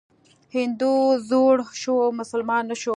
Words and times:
هندو 0.55 0.93
زوړ 1.29 1.55
شو، 1.81 1.95
مسلمان 2.19 2.63
نه 2.71 2.75
شو. 2.81 2.89